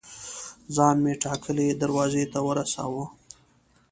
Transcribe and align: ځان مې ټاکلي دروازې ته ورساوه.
ځان 0.75 0.95
مې 1.03 1.13
ټاکلي 1.23 1.67
دروازې 1.81 2.23
ته 2.33 2.39
ورساوه. 2.47 3.03